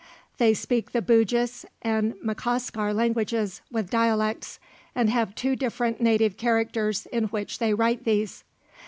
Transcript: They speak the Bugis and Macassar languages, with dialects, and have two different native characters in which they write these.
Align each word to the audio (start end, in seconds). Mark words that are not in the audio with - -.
They 0.39 0.55
speak 0.55 0.93
the 0.93 1.01
Bugis 1.03 1.63
and 1.83 2.15
Macassar 2.23 2.91
languages, 2.91 3.61
with 3.71 3.91
dialects, 3.91 4.59
and 4.95 5.11
have 5.11 5.35
two 5.35 5.55
different 5.55 6.01
native 6.01 6.37
characters 6.37 7.05
in 7.11 7.25
which 7.25 7.59
they 7.59 7.75
write 7.75 8.03
these. 8.03 8.43